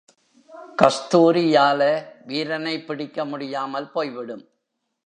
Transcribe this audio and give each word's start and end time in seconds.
கஸ்தூரியால 0.81 2.05
வீரனைப் 2.25 2.87
பிடிக்க 2.87 3.25
முடியாமல் 3.25 3.91
போய்விடும். 3.91 4.49